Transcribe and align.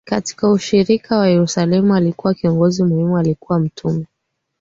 Katika 0.05 0.51
ushirika 0.51 1.17
wa 1.17 1.27
Yerusalemu 1.29 1.95
alikuwa 1.95 2.33
kiongozi 2.33 2.83
muhimu 2.83 3.17
Alikuwa 3.17 3.59
Mtume 3.59 4.05